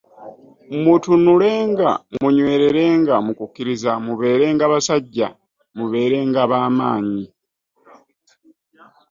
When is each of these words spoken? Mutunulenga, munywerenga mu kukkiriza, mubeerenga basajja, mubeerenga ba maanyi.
Mutunulenga, 0.81 1.89
munywerenga 2.21 3.15
mu 3.25 3.31
kukkiriza, 3.39 3.91
mubeerenga 4.05 4.63
basajja, 4.73 5.27
mubeerenga 5.75 6.41
ba 6.51 6.59
maanyi. 6.77 7.25